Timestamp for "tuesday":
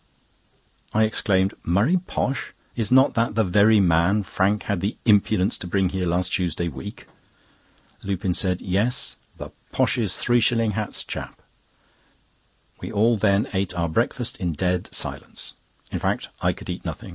6.33-6.67